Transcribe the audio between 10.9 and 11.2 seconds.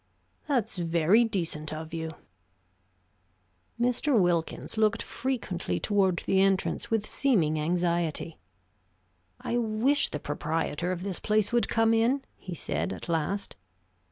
of this